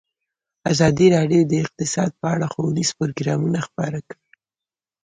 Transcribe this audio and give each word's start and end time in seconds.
ازادي 0.71 1.07
راډیو 1.15 1.41
د 1.47 1.53
اقتصاد 1.63 2.11
په 2.19 2.25
اړه 2.33 2.45
ښوونیز 2.53 2.89
پروګرامونه 2.97 3.59
خپاره 3.67 3.99
کړي. 4.09 4.25